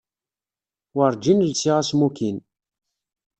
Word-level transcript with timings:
Werǧin 0.95 1.39
lsiɣ 1.51 1.75
asmukin. 1.81 2.37